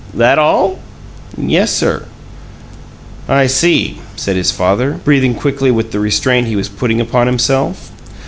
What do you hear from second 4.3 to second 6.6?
his father, breathing quickly with the restraint he